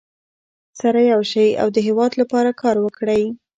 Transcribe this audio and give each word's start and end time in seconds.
سره 0.79 0.99
یو 1.11 1.21
شئ 1.31 1.49
او 1.61 1.67
د 1.75 1.77
هېواد 1.87 2.11
لپاره 2.21 2.51
کار 2.61 2.75
وکړئ. 2.81 3.23